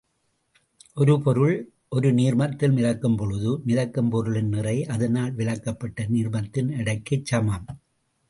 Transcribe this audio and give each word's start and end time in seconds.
ஒரு 0.93 1.21
பொருள் 1.21 1.57
ஒரு 1.89 2.13
நீர்மத்தில் 2.13 2.73
மிதக்கும் 2.73 3.15
பொழுது, 3.15 3.61
மிதக்கும் 3.65 4.09
பொருளின் 4.09 4.49
நிறை, 4.49 4.85
அதனால் 4.85 5.33
விலக்கப்பட்ட 5.33 6.07
நீர்மத்தின் 6.07 6.69
எடைக்குச் 6.69 7.25
சமம். 7.25 7.67